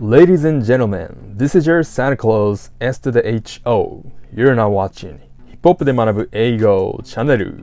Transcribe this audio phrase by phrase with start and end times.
[0.00, 4.02] Ladies and gentlemen, this is your Santa Claus S to the HO.
[4.34, 7.58] You're now watching ヒップホップで学ぶ英語チャンネル。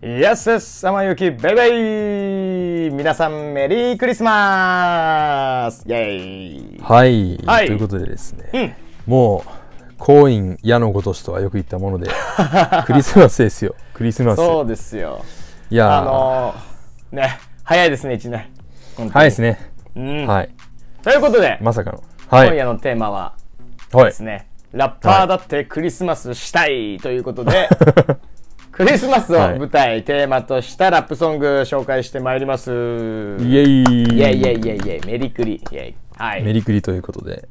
[0.00, 12.08] Yes, yes, 天ゆきベイベイ皆さんメリークリスマスイェイはい、はいということでですね、もう、婚姻矢のごとしとはよく言ったもので、
[12.86, 14.36] クリスマスですよ、クリスマス。
[14.36, 15.22] そうですよ。
[15.68, 18.46] いやー、あのー、ね、早いですね、1年。
[19.12, 19.42] 早いです。
[19.42, 19.58] ね。
[19.94, 20.26] うん。
[20.26, 20.48] はい。
[21.02, 22.02] ということで、まさかの。
[22.28, 22.48] はい。
[22.48, 23.34] 今夜のテーマは
[23.92, 24.22] はいです。
[24.22, 27.68] ね、ラッパーだってクリスマスしたいということで、
[28.70, 32.70] クリスマスを舞台、テーマとしたラップソング紹介してまいります。
[32.70, 36.42] イイェェイイイェイイェイイェイメリクリイェイはい。
[36.42, 37.48] メリクリということで。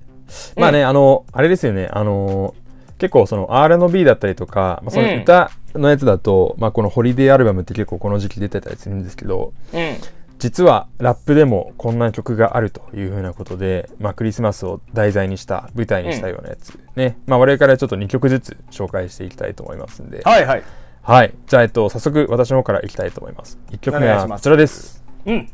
[0.56, 2.54] まあね、あの、あれですよね、あの、
[3.00, 9.98] 結構その R&B だったりとか、まあ、その歌のやつだと、まあこのホリデーアルバムって結構この時期出てたりするんですけど、うん。
[10.40, 20.22] 実はラップでもこんな曲があるというふうなことで、まあ、クリスマスを題材にした舞台にしたようなやつ、ね、まあ、我々からちょっと2曲ずつ紹介していきたいと思いますんで。
[20.24, 20.64] はいはい。
[21.02, 21.34] はい。
[21.46, 23.60] じゃあ、えっと、早速私の方からいきたいと思います。
[23.72, 25.04] 1曲目はこちらです。
[25.26, 25.50] うん。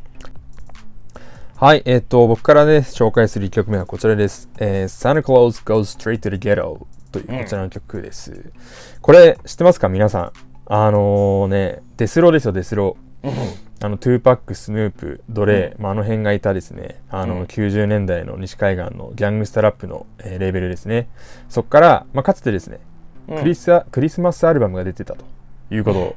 [1.56, 1.82] はい。
[1.84, 8.52] えっと僕からね紹介する1曲目はこちらです、えー、Santa Claus Goes Straight to the Ghetto というこちらの曲です、
[9.00, 9.88] これ知ってますか？
[9.88, 10.32] 皆さん。
[10.66, 13.65] あのね Death Row ですよ Death Row。
[13.82, 17.02] あの2Pac、スヌープ、ドレー、まあ、あの辺がいたですね。
[17.10, 17.42] あの、うん。
[17.44, 21.08] 90年代の西海岸のギャングスタラップの、えーレーベルですね。
[21.50, 22.80] そこから、まあ、かつてですね、
[23.28, 23.38] うん。
[23.38, 25.24] クリスクリスマスアルバムが出てたと
[25.70, 26.16] いうことを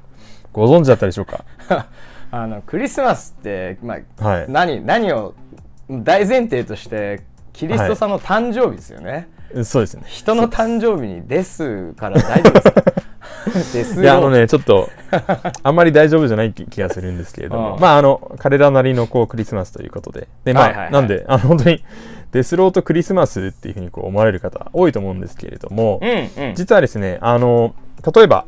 [0.53, 1.43] ご存知だったでしょうか？
[2.31, 4.45] あの、クリスマスって、まあ、はい。
[4.49, 5.33] 何、何を
[5.89, 9.27] 大前提として、キリストさんの誕生日ですよね。
[9.63, 10.03] そうですね。
[10.05, 12.83] 人の誕生日にですから大丈夫ですか？
[14.01, 14.89] いやあのねちょっと
[15.63, 17.81] あんまり大丈夫じゃない気気がするんですけれども、うん。
[17.81, 20.27] まああの彼らなりのこうクリスマスということで。
[20.43, 20.93] でまあ、はいはいはい。
[20.93, 21.83] なんであの本当に
[22.31, 26.55] デスローとクリスマスっていうふうにこう思われる方多いと思うんですけれども、うんうん。
[26.55, 27.73] 実はですねあの
[28.15, 28.45] 例えば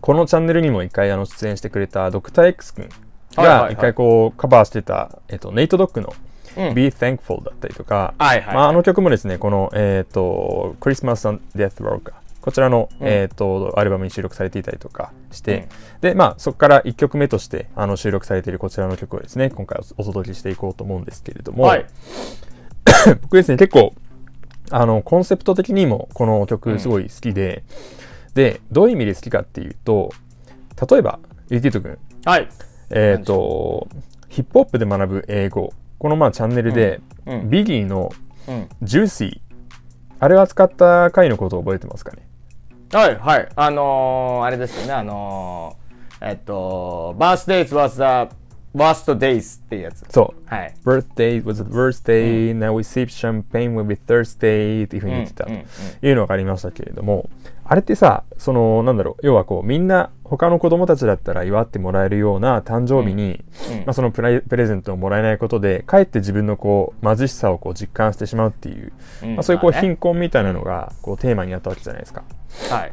[0.00, 2.88] このチャンネルにも一回あの出演してくれたドクター X 君
[3.36, 6.14] が一回こうカバーしてた、えっと、ネイトドッグの
[6.56, 6.74] うん。
[6.74, 13.08] Be Thankful だったりとか、はいはいまあ、あの曲もですねこの、えっと Christmas on Death Row かこちらの、うん。
[13.08, 15.68] えっとアルバムに収録されていたりとかして、
[16.00, 21.86] でまあそこから1曲目としてあの収録されているこちらの曲をですね今回おお届けしていこうと思うんですけれども、はい。
[23.22, 23.94] 僕ですね結構
[24.70, 27.62] あのコンセプト的にもこの曲すごい好きで、
[28.34, 30.10] でどういう意味で好きかっていうと
[30.90, 32.48] 例えばユーティート君はい。
[32.90, 33.88] えっ、と
[34.28, 35.72] ヒップホップで学ぶ英語。
[35.98, 37.40] このまあチャンネルで、うん。
[37.40, 37.50] うん。
[37.50, 38.10] ビギーの
[38.48, 38.68] うん。
[38.82, 39.40] 「ジューシー」
[40.18, 42.22] あれを扱った回のことを覚えてますかね？
[42.92, 43.48] はいはい。
[43.56, 48.34] あのー、あれですよね、あのー、えっと、birthdays was the
[48.74, 50.04] worst days っていうやつ。
[50.10, 50.74] そうはい。
[50.84, 55.64] birthday was the worst day、now we sip champagne when we thirsty っていうふうに言ってたとうんうん
[56.02, 57.30] いうのがありましたけれども、
[57.72, 72.24] あれってさそのなんだろう要はこうみんな他の子供たちだったら祝ってもらえるような誕生日に、うんまあ、そのプライプレゼントをもらえないことでかえって自分のこう貧しさをこう実感してしまうっていう、うんまあ、そういうこう貧困みたいなのがこうテーマになったわけじゃないですか。
[72.68, 72.92] はい。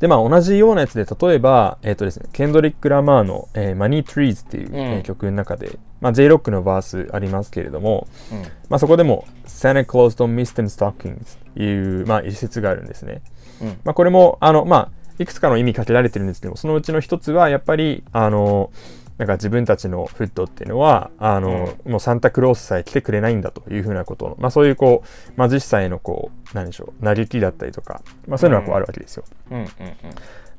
[0.00, 13.22] でまあ同じようなやつで例えば、えっとですね、ケンドリック・ラマーの「えー、マニー・トリーズ」っていう、えーうん曲の中で、まあ、J-ROCK のバースありますけれども、うんまあ、そこでも「Santa Claus don't miss them stockings」っていう、まあ、一節があるんですね。
[13.60, 18.70] うんまあ、これもあの、まあ、いくつかの意味かけられてるんですけどもそのうちの一つはやっぱりあの
[19.18, 25.02] なんか自分たちのフットっていうのはあの、もうサンタクロースさえ来てくれないんだというふうなことまあ、そういうこ
[25.36, 29.24] う貧しさへのこう何でしょう嘆きだったりとか、まあ、そういうのがこうあるわけですよ。
[29.50, 29.68] うんうんうん。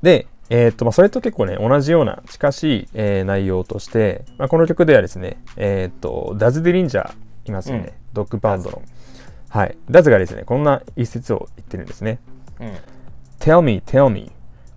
[0.01, 7.13] で、えーっとまあ、それと結構ね同じような近しい、えー内容として、まあ、この曲ではですねえーっとダズ・ディリンジャー
[7.45, 8.81] いますよね、うんドッグバンドの。
[9.49, 12.19] はい、ダズがですねこんな一節を言ってるんですね。
[12.59, 12.77] うん。
[13.39, 14.31] Tell me, tell me,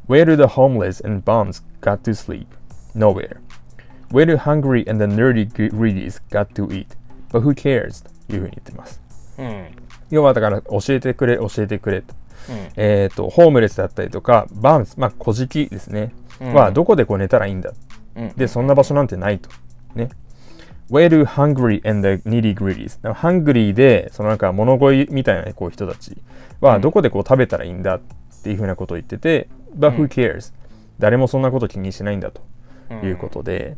[0.08, 2.46] where do the homeless and bums got to sleep?
[2.94, 3.38] Nowhere.
[4.10, 6.88] Where do hungry and the nerdy greedies got to eat?
[7.30, 8.04] But who cares?
[8.28, 9.00] というふうに言ってます。
[9.38, 9.66] うん。
[10.10, 12.14] 要はだから教えてくれ、教えてくれと。
[12.50, 12.68] うん。
[12.76, 16.12] えっ、と、ホームレスだったりとか、バンス、まあ、小じきですね。
[16.40, 17.72] うんは、どこでこう寝たらいいんだ。
[18.16, 18.28] うん。
[18.36, 19.48] で、そんな場所なんてないと。
[19.94, 20.10] ね。
[20.90, 22.96] Where do hungry and the needy greedies?
[22.96, 26.16] だからハングリーで、そのなんか物乞いみたいなこう人たち
[26.60, 28.00] は、どこでこう食べたらいいんだっ
[28.42, 30.52] ていうふうなことを言ってて、But who cares?
[30.98, 32.42] 誰もそんなこと気にしないんだと
[33.04, 33.76] いうことで、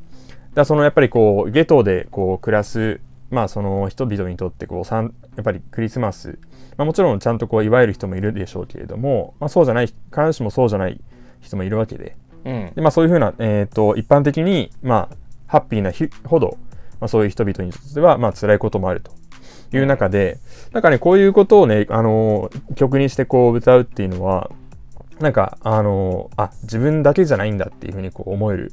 [0.54, 6.38] だそのやっぱりこう、ゲトでこう暮らす、まあその人々にとってこう、さんやっぱりクリスマス、
[6.76, 9.96] まあもちろんちゃんとこう祝える人もいるでしょうけれども、まあそうじゃない、必
[10.26, 11.00] ずしもそうじゃない
[11.40, 12.72] 人もいるわけで、うん。
[12.74, 15.16] でまあ、そういうふうな、えー、と一般的に、まあ、
[15.46, 16.58] ハッピーな日ほど、
[17.04, 19.12] まあ、そういう人々にとっては、まあ辛いこともあると
[19.76, 20.38] いう中で、
[20.72, 24.50] なんかね、こういうことをね、あのー曲にしてこう歌うっていうのは、
[25.20, 28.72] なんか、あのーあ、自分だけじゃないんだっていうふうにこう思える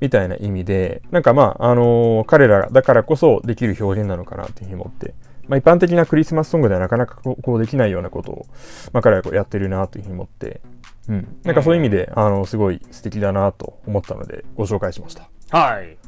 [0.00, 5.12] みたいな意味で、なんかまあ、あのー彼らだからこそできる表現なのかなっていうふうに思って、
[5.46, 8.46] まあ一般的なクリスマスソングではなかなかこうこうできないようなことを、
[8.94, 10.62] まあ彼らはこうやってるなというふうに思って、
[11.08, 11.36] うん。
[11.44, 15.28] なんかそういう意味で、あの、すごい素敵だなと思ったので、ご紹介しました。
[15.50, 15.98] はい。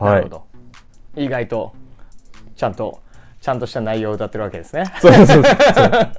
[0.00, 0.28] なはいるほ。
[0.30, 0.55] ど。
[1.16, 1.74] 意外と、
[2.54, 3.00] ちゃんと、
[3.40, 4.84] ちゃんとした内容を歌ってるわけですね。
[5.00, 5.50] そうそうそうそ
[5.84, 6.12] う。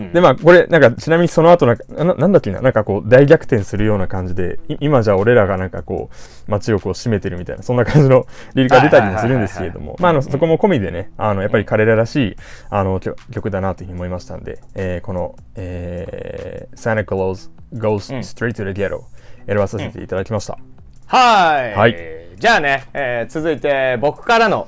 [0.12, 12.36] で、まあ、これ、なんか、ちなみにその後なんか、ななんだっけな、なんかこう、大逆転するような感じで、い今じゃ俺らがなんかこう、街をこう、占めてるみたいな、そんな感じの リリカが出たりもするんですけれども、まあ、あの、そこも込みでね、あの、やっぱり彼ららしい、
[12.70, 19.02] あの、曲曲だなというふうに思いましたんで、えーこの、えー、Santa Claus Goes Straight to the Ghetto、
[19.46, 20.58] 選ばさせていただきました。
[21.06, 21.74] はい。
[21.74, 24.66] はいじゃあね、えー続いて僕からの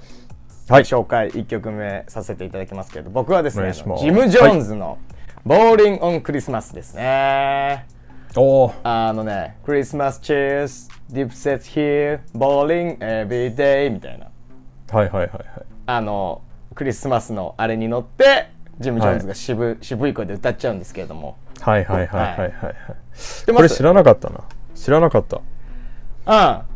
[0.68, 0.82] はい。
[0.84, 4.98] 紹介1曲目させていただきますけど、僕はですね、ジム・ジョーンズの
[5.46, 7.86] 「ボーリング・オン・クリスマス」ですね。
[8.36, 14.26] おーあのね、クリスマス・チェース、ディープセット・ヒー、ボーリング・エビー・デイみたいな。
[14.94, 15.42] はいはいはいはい。
[15.86, 16.42] あの
[16.74, 23.52] クリスマスのあれに乗ってジム・ジョーンズが渋,、渋い声で歌っちゃうんですけれどもはいはいはいはいはいはい。
[23.54, 24.40] これ知らなかったな。
[24.74, 25.40] 知らなかった。
[26.26, 26.71] うん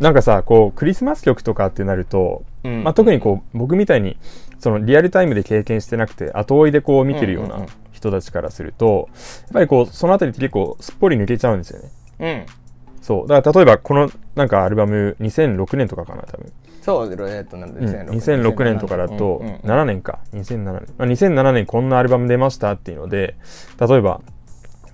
[0.00, 4.16] なんかさ、こう、クリスマス曲とかってなると、うんまあ、特にこう、僕みたいに、
[4.58, 9.08] そのリアルタイムで経験してなくて、後追いでこう見てるような人たちからすると、
[9.42, 11.88] やっぱりこう、そのあたりって結構すっぽり抜けちゃうんですよね。
[12.20, 12.60] うん
[13.02, 13.28] そう。
[13.28, 16.52] だから例えばこのなんかアルバム2006年とかかな、多分。
[16.82, 20.18] そうえっとなんだうん2006 2006年とかだと、うんうんうん7年か。
[20.32, 20.72] 2007年。
[20.98, 23.36] まあ、2007年こんなアルバム出ましたっていうので、
[23.78, 24.20] 例えば、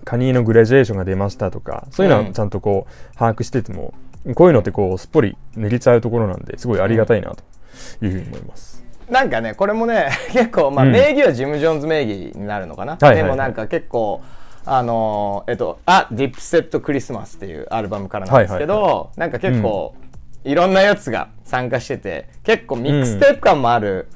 [0.05, 3.93] カニーのグラジュエーションが出ましたとか、そういうのうんはちゃんとこう、把握してても、
[4.34, 8.84] こういうのってこう、すっぽり抜けちゃうところなんで、すごいありがたいなというふうに思います。
[9.11, 10.93] なんかねこれもね 結構まあうん。
[10.93, 13.23] 名義はジム・ジョーンズ名義になるのかな、はいはいはい。
[13.25, 14.20] でもなんか結構
[14.64, 19.94] あのーえっと「あディップセット・クリスマス」っていうアルバムからなんですけど、はいなんか結構、
[20.43, 24.08] いろんなやつが参加してて結構ミックステープ感もある、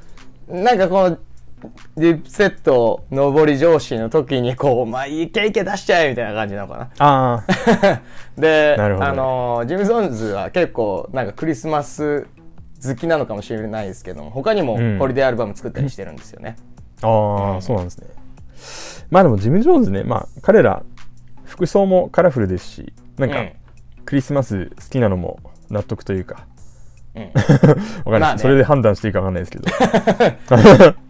[0.49, 1.19] なんかこの
[1.97, 6.91] ディップセット上り上司の時にこうまあいけいけ出しちゃえみたいな感じなのかな。
[6.99, 8.03] ああ、
[8.41, 12.27] で、あのジム・ゾーンズは結構なんかクリスマス
[12.83, 14.99] 好きなのかもしれないですけども他にもうん。
[14.99, 16.57] ホリデーアルバム作ったりしてるんですよね。
[17.03, 18.09] ああ、そうなんですね。
[19.11, 20.83] まあでも、ジム・ジョーンズね、まあ、彼ら、
[21.45, 23.53] 服装もカラフルですし、なんか、うん。
[24.05, 26.47] クリスマス好きなのも納得というか、
[27.15, 29.65] うんわかんないねそれで判断していいかわかんないですけど。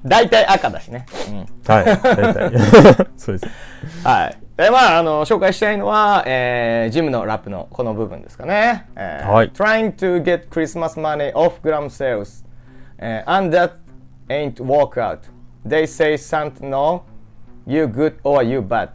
[0.05, 1.05] 大体赤だしね。
[1.67, 3.07] はい、大体。
[3.17, 3.47] そうです。
[4.03, 4.39] はい。
[4.57, 8.87] で、まあ、あの、紹介したいのは、えージムのラップのこの部分ですかね。
[8.97, 12.45] えーはい Trying to get Christmas money off gram sales、
[12.99, 13.73] えー and that
[14.29, 15.21] ain't work out.
[15.67, 17.05] They say Santa no,
[17.67, 18.91] you good or you bad.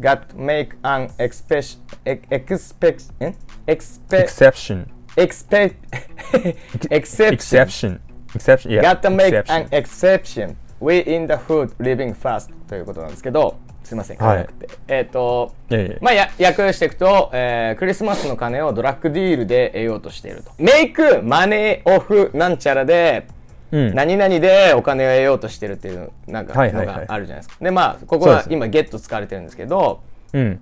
[0.00, 3.32] Got make an expect, expect, eh?
[3.66, 4.90] expect, exception.
[6.90, 8.00] exception.
[8.34, 8.70] exception.
[8.70, 8.82] Yeah.
[8.82, 10.56] Gotta make an exception.
[10.80, 14.48] We in the hood living fast ということなんですけど、すいません、はい。
[14.88, 20.52] えっ、と、いやいやまあや、訳していくと、えークリスマスの金をドラッグディールで得ようとしていると。
[20.58, 23.26] メイク、マネー、オフ、なんちゃらで、
[23.70, 23.94] うん。
[23.94, 27.64] 何々でお金を得ようとしてるっていう、なんか、のはいはいはいがあるじゃないですか。
[27.64, 30.02] で、まあ、ここは今、ゲット使われてるんですけど、
[30.32, 30.60] うん。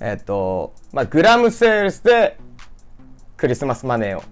[0.00, 2.36] えっ、と、まあ、グラムセールスで
[3.42, 4.22] クリスマスマネーを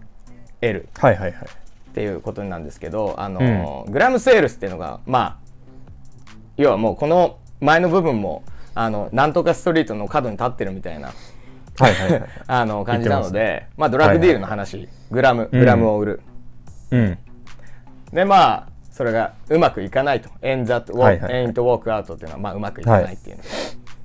[0.60, 0.88] 得る。
[0.96, 1.42] はいはいはい。
[1.42, 11.12] っていうことなんですけど、あのグラムセールスっていうのがまあ要はもうこの前の部分もあのなんとかストリートの角に立ってるみたいな
[11.80, 12.24] はいはいはい。
[12.46, 16.20] あの感じなの言でまあドラッグディールの話、グラムグラムを売る、
[16.92, 17.18] うん。
[18.12, 23.42] でまあそれがうまくいかないと end that はい walk, はいはい ain't walk out っていうのはまあうまくいかないっていうの、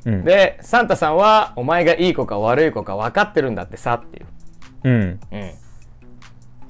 [0.06, 0.26] うん。
[0.26, 4.26] でサンタさんはお前がいい子か悪い子か分かってるんだってさっていう
[4.86, 5.20] うん。
[5.32, 5.52] うん。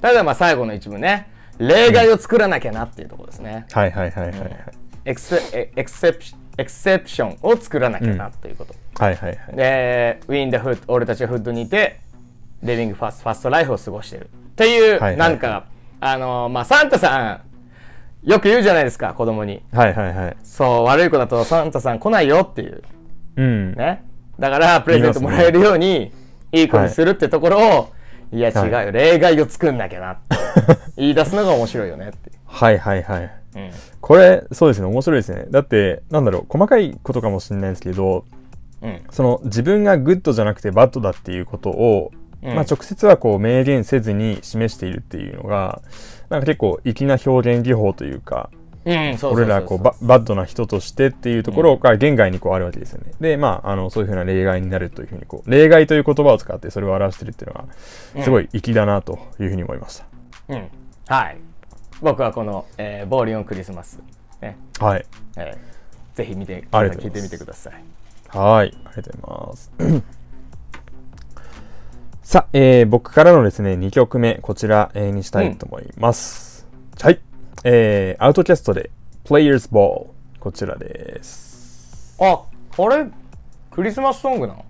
[0.00, 1.28] ただまあ最後の一部ね。
[1.58, 4.50] 例外を作らなきゃなっていうところですね、はいはいはいはいはい。
[5.06, 9.56] エクセエエクセプシエクセプションを作らなきゃなということ、はいはいはい。
[9.56, 12.00] で「ウィン・ダ・フッド」俺たちはフッドにいて
[12.62, 14.24] リビング・ファスト・ファスト・ライフを過ごしてる。
[14.24, 15.64] っていう、はなんか
[16.00, 17.40] あのーまあサンタさん
[18.28, 19.62] よく言うじゃないですか子供に。
[19.72, 20.36] はいはいはい。
[20.42, 22.82] そう悪い子だとサンタさん来ないよっていう。
[23.36, 23.74] うん。
[23.74, 24.02] ね。
[24.38, 26.12] だからプレゼントもらえるように
[26.52, 27.92] いい子にするってところを、
[28.32, 30.36] い、や違うよ、はい例外を作んなきゃなって。
[30.96, 33.30] 言い出すのが面白いよねってはいはいはい。
[33.56, 33.70] うん。
[34.00, 35.46] これ、そうですね、面白いですね。
[35.50, 38.24] だって、なんだろう、細かいことかもしれないですけど、
[38.82, 39.00] うん。
[39.10, 42.54] その自分がグッドじゃなくてバッドだっていうことを、うん。
[42.54, 45.80] まあ、直接はこう明言せずに示しているっていうのが
[46.28, 48.50] なんか結構粋な表現技法というか
[49.32, 53.12] 俺らこうババッドな人としてっていうところが言外にこうあるわけですよね。
[53.20, 57.64] でまああのそういうふうな言外になるというふうにこう言外という言葉を使ってそれを表してるっていうの
[58.16, 60.02] がすごい粋だなというふうに思いまし
[60.48, 60.68] うん。
[61.08, 61.36] はい。
[62.00, 63.98] 僕はこの、えー Ballin' on Christmas、
[64.40, 64.86] ね、た。
[64.86, 65.06] はい。
[65.36, 65.76] えー
[66.16, 67.74] ぜひ見て、聞いてみてください。
[68.28, 68.74] はい。
[68.86, 70.02] ありがとうございます。
[72.22, 76.66] さあ、えー僕からのですね、2曲目、こちら、えーにしたいと思います。
[77.02, 77.20] はい。
[77.64, 78.90] えーアウトキャストで、
[79.24, 80.08] Players Ball。
[80.38, 82.16] こちらです。
[82.20, 82.42] あ、
[82.76, 83.06] これ、
[83.70, 84.64] クリスマスソングなの？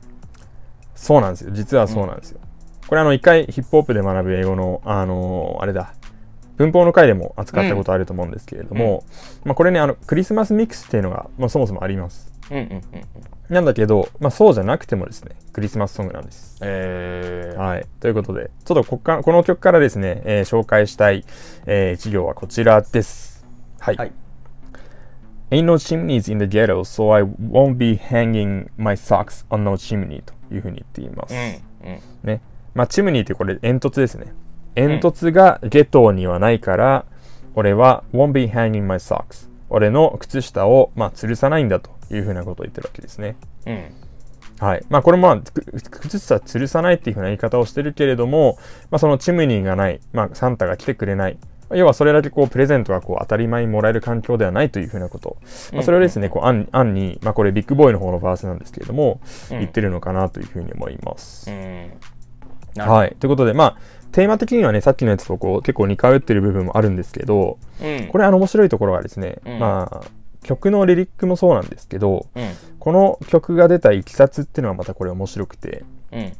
[0.95, 1.51] そうなんですよ。
[1.53, 2.41] 実はそうなんですよ。
[2.87, 5.93] これあの、一回ヒップホップで学ぶ英語の、あのーあれだ、
[6.57, 9.05] 文法の回でも扱ったことあると思うんですけれども、
[9.45, 12.33] まあこれね、あの、クリスマスミックスっていうのが、まあそもそもあります。
[12.51, 13.55] うんうんうんうん。
[13.55, 16.59] なんだけど、まあそうじゃなくてもですね、クリスマスソングなんです。
[16.63, 17.87] えー、はい。
[18.01, 21.25] ということで、ちょっとこっかこの曲からですね、えー紹介したい、
[21.67, 23.47] えー一行はこちらです。
[23.79, 23.97] はい。
[23.97, 24.13] はい。
[25.51, 30.23] Ain't no chimneys in the ghetto, so I won't be hanging my socks on no chimney
[30.23, 31.35] というふうに言っています。
[31.35, 32.01] うんうん。
[32.25, 32.41] ね。
[32.75, 34.35] まあ、チムニーってこれ煙突ですね。
[34.75, 37.07] 煙突がゲトにはないから、
[37.55, 39.49] 俺は won't be hanging my socks。
[39.69, 43.37] 俺の靴下を、まあ、吊るさないんだというふうなことを言ってるわけですね。
[43.67, 43.85] うん。
[44.59, 44.85] はい。
[44.89, 45.63] まあ、これも、まあ、く
[46.01, 48.59] 靴下吊るさないっていうふうな言い方をしてるけれども、
[48.91, 51.39] まあ、そのチムニーがない、まあ、サンタが来てくれない。
[51.71, 55.37] 要はそれだけこうプレゼントがこう当たり前にもらえる環境ではないというふうなこと、
[55.73, 59.21] まあ、それをですねこう案案に、まあ、これビッグボーイの方のバースなんですけれども、
[59.51, 61.51] うん言ってるのかなというふうに思います。
[61.51, 61.91] うん。
[62.77, 63.17] はい。
[63.19, 63.77] ということで、まあ、
[64.17, 68.09] テーマ的にはね、さっきのやつとこう結構似通ってる部分もあるんですけど、うん。
[68.09, 70.07] これあの面白いところはですね、うんまあ、
[70.43, 72.51] 曲のリリックもそうなんですけど、うん。
[72.79, 76.33] この曲が出たいきさつっていうのはまたこれ面白くて、うん。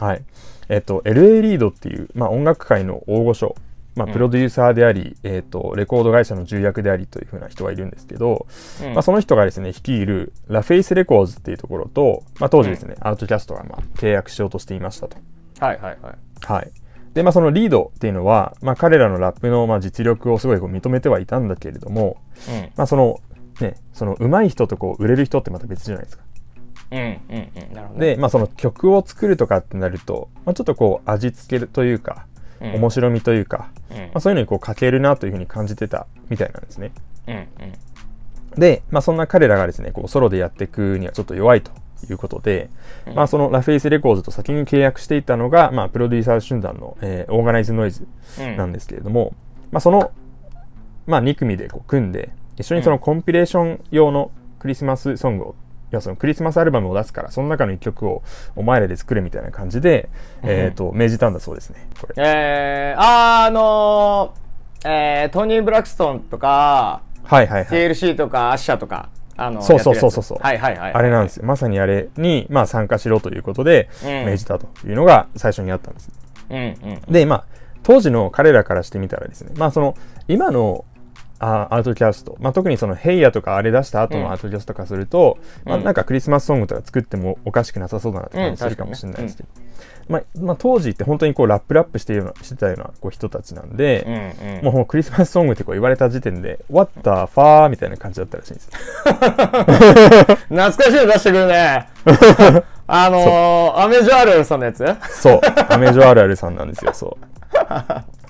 [0.00, 0.24] はい。
[0.68, 1.40] えっと、L.A.
[1.40, 3.54] リードっていう、まあ、音楽界の大御所、
[3.94, 8.48] まあ、うんプロデューサーであり、えっと、レコード会社の重役でありというふうな人がいるんですけど、
[8.82, 15.16] うんまあ、その人がですね、率いる LaFace Records っていうところと、まあ、当時ですね、 OutKast がまあ契約しようとしていましたと。
[15.60, 16.16] はいはいはい。
[16.44, 16.70] はい。
[17.14, 22.70] で、まあ、そのリードっていうのは、まあ、彼らのラップのまあ実力をすごいこう認めてはいたんだけれども、うん。
[22.76, 23.20] まあ、その、
[23.60, 26.24] ね、その上手い人とこう売れる人ってまた別じゃないですか。
[26.92, 27.18] うんうん
[27.68, 27.74] うん。
[27.74, 28.14] なるほどね。
[28.14, 36.92] で、まあ、その曲を作るとかってなると、まあ、ちょっとこう味付けというか、うん面白みというか、うんまあ、そういうのにこう欠けるなというふうに感じてたみたいなんですね。
[37.26, 38.60] うんうん。
[38.60, 41.72] で、まあ、そんな彼らがですね、こうソロでやっていくにはちょっと弱いと
[42.06, 42.70] いうことで、
[43.06, 43.14] うん。
[43.14, 48.06] まあ、その LaFace Records と先に契約していたのが、まあ、プロデューサー集団の、えー Organized Noize
[48.38, 48.56] うん。
[48.56, 49.34] なんですけれども、
[49.70, 50.12] まあ、その、
[51.06, 55.54] まあ、2組でこう組んで、一緒にそのコンピレーション用のクリスマスソングを、
[55.92, 58.22] いやそのクリスマスアルバムを出すから、その中の1曲を
[58.54, 60.08] お前らで作れみたいな感じで、
[60.42, 62.14] えっ、と、命じたんだそうですね、これ。
[62.16, 67.90] えー、あーあのー、えー、トニー・ブラクストンとか、はいはいはい。
[67.90, 69.08] TLC とか、アッシャーとか、
[69.42, 70.92] あのそうそうそうそうそうはいはいはい。
[70.92, 71.46] あれなんですよ。
[71.46, 76.10] まさにあれに、まあ、参加しろということで、うん命じたというのが最初にあったんです。
[76.50, 77.12] うんうん。
[77.12, 77.44] で、まあ、
[77.82, 79.96] 当時の彼らからしてみたらですね、まあ、その、
[80.28, 80.84] 今の、
[81.42, 89.48] あアウトキャスト、まあ、特にその「ヘイヤ」とかあれ出した後うんのアウトキャストとかすると、まあ、うんなんかクリスマスソングとか作ってもおかしくなさそうだなって感じするかもしれないですけど、
[90.10, 94.74] まあまあ、当時って本当にこうラップラップしてしてたようなこう人たちなんで、うんうん。
[94.74, 98.72] もうクリスマスソングってこう言われた時点で「What the f みたいな感じだったらしいんですよ。
[100.48, 101.88] 懐かしいの出してくるね。
[102.92, 104.84] あのー、アメジョアルさんのやつ？
[105.10, 107.24] そう、アメジョアルアルさんなんですよ、そう。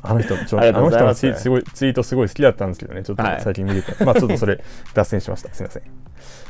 [0.02, 5.54] あの人、ちょあの人のツイすごいツイートすごい好きだったんですけどね、ちょっとはい最近見てて、まあちょっとそれ脱線しました。
[5.54, 5.82] すみません。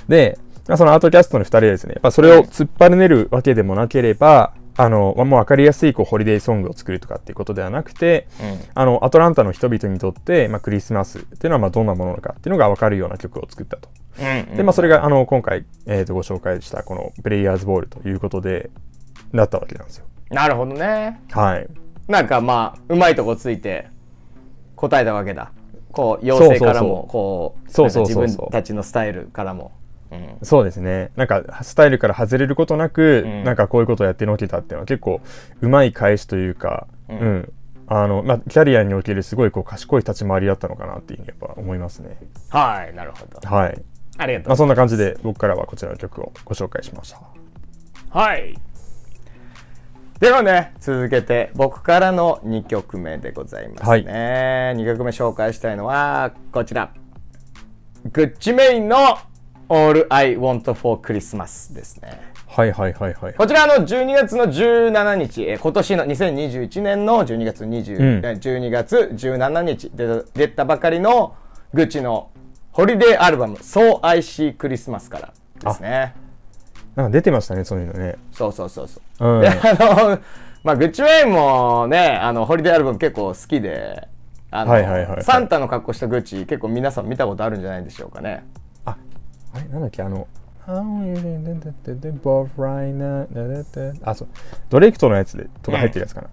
[0.08, 8.27] で、まあ、そのアートキャストの2人はですね、やっぱそれを突っ張ねるわけでもなければ、あの、まあもう分かりやすいこうホリデーソングを作るとかっていうことではなくて、
[8.75, 13.89] あの、アトランタの人々にとって、まあ、クリスマスっていうのはまあどんなものなのかっていうのが分かるような曲を作ったと。
[14.19, 14.57] うん。
[14.57, 18.71] で、まあ、それが、あの、今回、えーとご紹介したこのプレイヤーズボールということで、
[19.33, 20.07] なったわけなんですよ。
[20.31, 21.21] なるほどね。
[21.31, 21.69] はい。
[22.09, 23.89] なんかまあ、うまいとこついて
[24.77, 25.53] 答えたわけだ。
[25.93, 29.73] こう、妖精からも、こう、自分たちのスタイルからも。
[30.11, 30.38] うん。
[30.43, 31.11] そうですね。
[31.17, 35.21] なんか、スタイルから外れることなく、うんなんかこういうことをやってのけたっていうのは結構、
[35.61, 37.52] うまい返しというか、ううんん。
[37.87, 42.19] あの、まあ、キャリアにおけるすごいこう賢い立ち回りだったのかなっていうふうにやっぱ思いますね。
[42.49, 43.49] はい、なるほど。
[43.49, 43.83] はい。
[44.17, 47.21] ありがとうまあ、そんな感じで僕からはこちらの曲をご紹介しました。
[48.11, 48.57] はい。
[50.21, 53.88] ではね、続けて僕からの2曲目でございますね。
[53.88, 56.93] はい2曲目紹介したいのはこちら。
[58.12, 59.19] グッチメインの
[59.73, 62.21] All I Want for Christmas ですね。
[62.49, 63.35] はいはいはいはい。
[63.35, 71.37] こちらの12月の17日、えー今年の2021年の12月20、うんえー12月17日で出たばかりの
[71.73, 72.31] グッチの
[72.73, 75.33] ホリデーアルバム「So I See Christmas」から
[75.71, 76.15] ですね
[76.97, 78.17] なんか出てましたね、そういうのね。
[78.33, 80.19] そうそうそうそう、うんであの
[80.65, 84.09] まあグッチウェインもねあのホリデーアルバム結構好きで
[84.50, 88.45] あの、はいはいはいはいサンタの格好したグッチ結構皆さん見たことあるんじゃないでしょうかね
[89.54, 89.69] あ、あれ？
[89.69, 90.26] なんだっけ、あの、
[94.04, 94.28] あ、そう。
[94.69, 96.28] ドレイクとのやつでとか入ってるやつかな。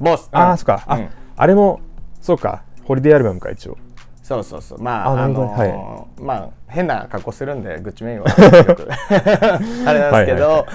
[0.00, 0.28] ボス。
[0.32, 0.58] ああ、うん。
[0.58, 0.82] そっか。
[0.86, 1.08] あ、うん。
[1.36, 1.80] あれも、
[2.20, 2.62] そうか。
[2.84, 3.76] ホリデーアルバムか、一応。
[4.22, 4.82] そうそうそう。
[4.82, 8.26] まああのまあ変な格好するんでグッチメインは。
[9.84, 10.66] あれなんですけど、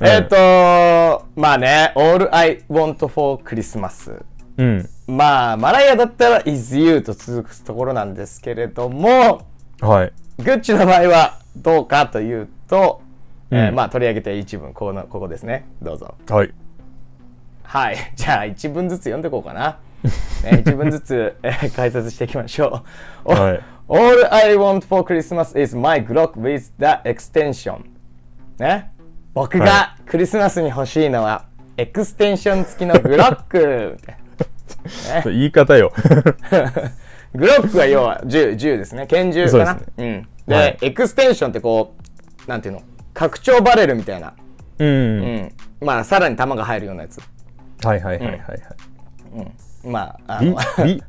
[0.00, 4.24] えっ、とまあね「All I Want for Christmas
[4.56, 9.42] うん。」まあマライアだったら「Is You」と続くところなんですけれども
[9.80, 10.12] はい。
[10.42, 13.02] グッチの場合はどうかというと、
[13.50, 13.74] えーうん。
[13.74, 15.66] まあ取り上げて一文このここですね。
[15.82, 16.14] どうぞ。
[16.28, 16.52] はい。
[17.62, 17.96] はい。
[18.14, 19.78] じゃあ一文ずつ読んでいこうかな、
[20.44, 22.84] ね、一文ずつ、えー解説していきましょ
[23.24, 23.60] う、 はい。
[23.88, 27.84] All I want for Christmas is my Glock with the extension.
[28.58, 28.90] ね。
[29.34, 31.46] 僕はがクリスマスに欲しいのは
[31.76, 33.98] エクステンション付きのグロック。
[35.22, 35.92] そう言い方よ。
[37.34, 39.06] グロックは要は銃銃ですね。
[39.08, 39.66] 拳銃かな。
[39.66, 40.78] そうですうん、で、はい。
[40.82, 41.94] エクステンションってこ
[42.46, 42.82] うなんていうの？
[43.12, 44.34] 拡張バレルみたいな、
[44.78, 44.88] うん。
[44.88, 44.90] う
[45.44, 47.20] ん、まあさらに弾が入るようなやつ、
[47.84, 48.60] はいはいはいはいはい。
[49.84, 50.56] うん、まああビの。
[50.84, 51.02] ビ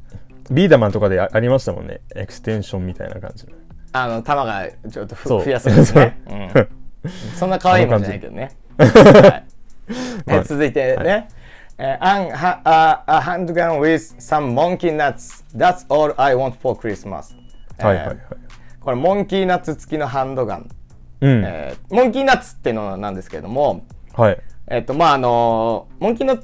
[0.51, 2.01] ビーダマンとかであありましたもんね。
[2.15, 3.53] エクステンションみたいな感じの。
[3.93, 5.43] あの弾がちょっとふそう。
[5.43, 6.21] 増やすんですね、
[7.03, 7.07] う。
[7.07, 9.45] ん、そんな可愛いもんじゃないけどね、 はい。
[10.27, 11.29] え続いてね、
[11.77, 15.43] えー and ha- a, a handgun with some monkey nuts.
[15.55, 17.35] That's all I want for Christmas.
[17.79, 18.17] はいはいはい。
[18.85, 20.69] これモンキーナッツ付きのハンドガン、
[21.21, 21.43] うん。
[21.43, 24.39] えーモンキーナッツっていうのなんですけれどもはい。
[24.67, 26.39] えっとまああのモンキーナ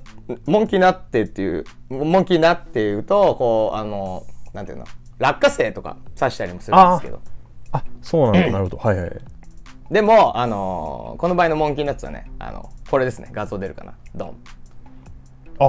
[0.48, 4.86] モンキーナってっていうモンキーナっていうとこうあのなんていうの
[5.20, 7.22] 落花生とか刺したりもするんですけど
[7.74, 8.50] あ、そうなんだ。
[8.52, 8.78] なるほど。
[8.78, 9.22] はいはい。
[9.92, 14.38] でもあのこの場合のモンキーナッツはねあのこれですね画像出るかなドン
[15.60, 15.66] あ、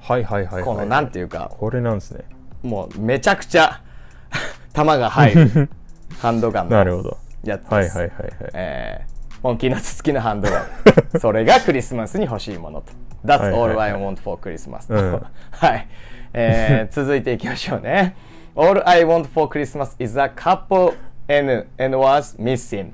[0.00, 0.64] はいはいはいはい。
[0.64, 2.24] このなんていうかこれなんですね。
[2.62, 3.82] もうめちゃくちゃ
[4.72, 5.70] 弾が入る
[6.18, 7.18] ハンドガンのなるほど。
[7.44, 8.10] やつはいはいはいはい。
[8.54, 10.66] えーモンキーナッツ付きのハンドガン。
[11.20, 12.92] それがクリスマスに欲しいものと。
[13.24, 15.22] That's all はい I want for Christmas うん。
[15.50, 15.88] はい、
[16.32, 18.16] えー 続いていきましょうね。
[18.56, 20.94] All I want for Christmas is a couple
[21.28, 22.90] N, N was missing.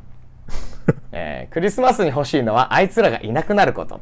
[1.12, 4.00] えークリスマスに欲しいのはあいつらがいなくなること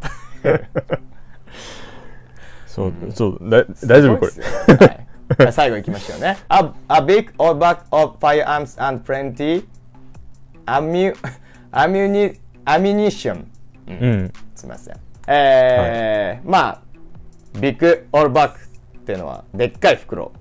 [2.66, 4.86] そう、そう、だ大丈夫これ。
[4.86, 5.09] はい
[5.52, 9.64] 最後いきましょうね a, a big bag of firearms and plenty
[10.66, 11.14] ammu,
[11.72, 13.44] ammuni, ammunition
[13.86, 14.32] うん。
[14.54, 14.96] すみません。
[15.26, 16.82] えーまあ、
[17.58, 18.58] ビッグオールバッグ
[18.98, 20.32] っていうのは、でっかい袋。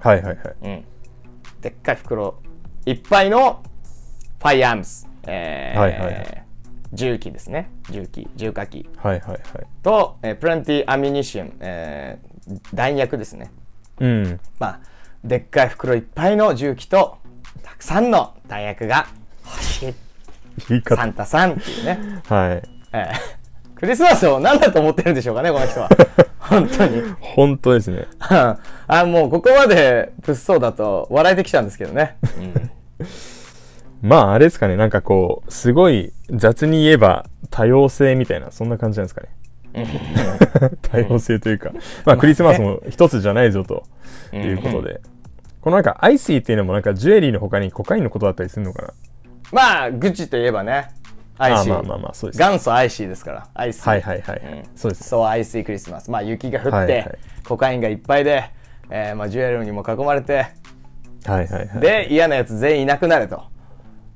[0.00, 0.54] はいはいはい。
[0.62, 0.84] うん。
[1.60, 2.40] でっかい袋
[2.86, 3.62] いっぱいの
[4.38, 5.08] ファイアームス。
[5.26, 6.44] えーはいはいはい
[6.92, 7.70] 銃器ですね。
[7.90, 8.88] 銃器、銃火器。
[8.96, 9.40] はいはいはい。
[9.80, 12.30] と、えー、プランティアミニション、えー
[12.74, 13.52] 弾薬ですね。
[14.00, 14.40] うん。
[14.58, 14.80] まあ、
[15.22, 17.18] でっかい袋いっぱいの銃器と、
[17.62, 19.06] たくさんの弾薬が
[19.44, 19.94] 欲しい。
[20.86, 22.22] サンタさんっていうね。
[22.28, 22.62] はい。
[22.92, 23.40] えー
[23.80, 25.88] クリスマスを何だと思ってるんでしょうかね、この人は。
[26.38, 27.02] 本当に。
[27.18, 28.08] 本当ですね。
[28.86, 32.18] あもうここまで物騒だと笑えてきたんですけどね。
[34.02, 39.28] まああれですかね、なんかこう、すごい雑に言えば多様性みたいな、そんな感じなんですかね。
[40.82, 41.70] 多様性というか、
[42.04, 43.84] まあクリスマスも一つじゃないぞと
[44.32, 45.00] いうことで。
[45.60, 48.88] このなんかアイシーっていうのもなんかジュエリーの他にコカインのことだったりするのかな？
[49.52, 50.88] まあ、グッチといえばね、
[51.36, 51.72] Icy。
[51.74, 53.88] あまあまあまあそうです元祖 Icy ですから、 Icy。
[53.88, 54.52] はいはいはいはい。
[54.54, 55.08] うんそうです。
[55.08, 56.10] そう、 Icy Christmas。
[56.10, 58.44] まあ、雪が降って、はいはいコカインがいっぱいで、
[58.90, 60.46] えーまあ、ジュエリーにも囲まれて、
[61.24, 61.80] はいはいはい。
[61.80, 63.42] で、嫌なやつ全員いなくなると。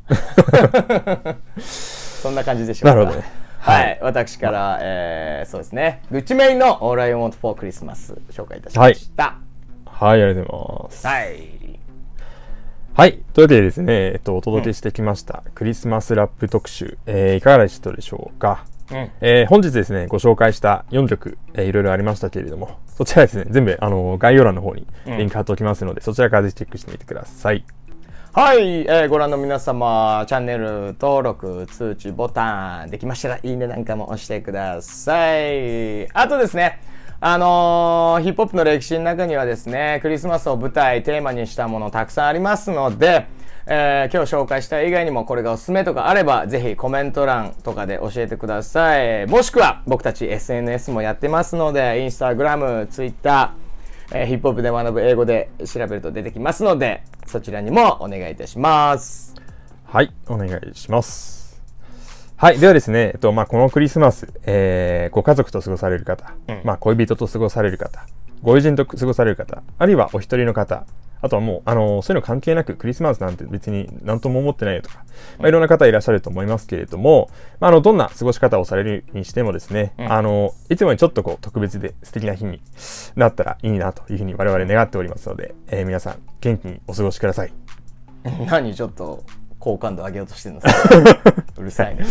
[1.58, 2.94] そんな感じでしょうか。
[2.94, 9.38] なるほどねはい、はい私から、えーそうですね、 Gucci Mane の All I Want for Christmas 紹介いたしました。
[9.86, 11.06] はい、ありがとうございます。
[11.06, 11.80] はい。
[12.92, 13.12] はい。
[13.32, 18.66] というわけでですね、えっと、お届けしてきました、クリスマスラップ特集、えーいかがでしたでしょうか？
[18.90, 27.64] うんえー本日ですね、ご紹介した4曲、えーいろいろありましたけれども、そちらですね、全部、あの、概要欄の方にリンク貼っておきますので、そちらからぜひチェックしてみてください。
[28.36, 36.08] はい、えーご覧の皆様、チャンネル登録、通知ボタン、できましたらいいねなんかも押してください。
[36.12, 36.80] あとですね、
[37.20, 43.28] あのーヒップホップの歴史の中にはですね、クリスマスを舞台、テーマにしたものたくさんありますので、
[43.68, 49.28] えー今日紹介した以外にもこれがおすすめとかあれば、ぜひコメント欄とかで教えてください。
[49.28, 53.63] もしくは僕たち SNS もやってますので、インスタグラム、ツイッター、
[54.12, 59.34] えーヒップホップで学ぶ英語で調べると出てきますので、そちらにもお願いいたします。
[59.84, 61.62] はい、お願いします。
[62.36, 68.06] はい、ではですね、えっと、まあ、このクリスマス、えーご家族と過ごされる方、まあ、恋人と過ごされる方、
[68.42, 70.84] ご友人と過ごされる方、あるいはお一人の方、
[71.24, 75.04] あとはもう、あのそういうの関係なく、クリスマスなんて別に何とも思ってないよとか、
[75.38, 82.60] まあ、いろんな方いらっしゃると思いますけれども、まあ、あの、どんな過ごし方をされるにしてもですね、あのいつもよりちょっとこう、特別で素敵な日に
[83.16, 87.52] なったらいいなというふうに我々願っておりますので、えー皆さん、元気にお過ごしください。
[88.46, 89.24] 何ちょっと
[89.58, 90.60] 好感度上げようとしてるの？
[90.60, 90.68] さ
[91.56, 92.04] うるさいね。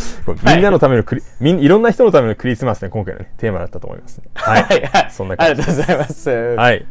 [0.43, 4.23] みんなのためのクリ、みんいろんな人のためのクリスマスね、今回のね、テーマだったと思いますね。
[4.34, 4.63] はい。
[4.63, 5.12] はいはい。
[5.12, 6.30] そんなあり感じがとうございます。
[6.32, 6.86] はい。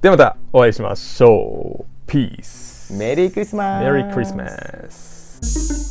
[0.00, 2.10] ではまたお会いしましょう。
[2.10, 2.94] ピース。
[2.94, 3.84] メリークリスマス。
[3.84, 4.48] メリークリスマ
[4.88, 5.89] ス。